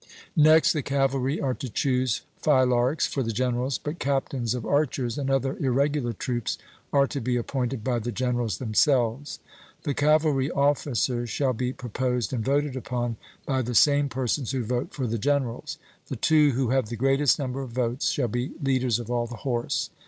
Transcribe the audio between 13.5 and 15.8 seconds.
the same persons who vote for the generals.